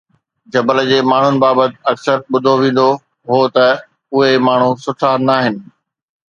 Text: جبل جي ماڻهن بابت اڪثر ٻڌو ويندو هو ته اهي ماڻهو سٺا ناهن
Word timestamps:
جبل 0.53 0.77
جي 0.91 0.95
ماڻهن 1.09 1.35
بابت 1.43 1.75
اڪثر 1.91 2.17
ٻڌو 2.31 2.53
ويندو 2.61 2.87
هو 3.31 3.39
ته 3.55 3.67
اهي 4.15 4.33
ماڻهو 4.47 4.71
سٺا 4.87 5.13
ناهن 5.29 5.55